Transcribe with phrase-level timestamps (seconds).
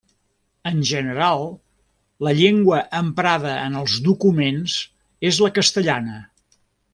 [0.69, 1.43] En general,
[2.27, 4.79] la llengua emprada en els documents
[5.31, 6.19] és la castellana.